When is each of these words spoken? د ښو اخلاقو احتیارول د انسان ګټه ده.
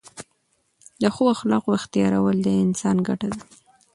د 1.01 1.03
ښو 1.15 1.23
اخلاقو 1.35 1.69
احتیارول 1.79 2.37
د 2.43 2.47
انسان 2.63 2.97
ګټه 3.07 3.27
ده. 3.35 3.39